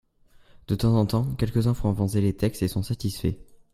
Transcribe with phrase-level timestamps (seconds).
[0.67, 3.37] De temps en temps, quelques-uns font avancer les textes et sont satisfaits.